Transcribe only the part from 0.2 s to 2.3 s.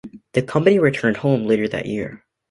The Company returned home later that year.